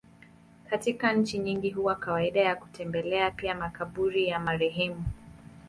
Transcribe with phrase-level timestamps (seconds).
[0.69, 5.05] Katika nchi nyingi huwa na kawaida ya kutembelea pia makaburi ya marehemu.